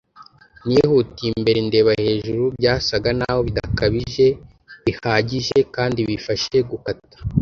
[0.65, 2.43] Nihutiye imbere ndeba hejuru.
[2.59, 4.25] Byasaga naho bidakabije
[4.85, 7.17] bihagije, kandi bifashe gukata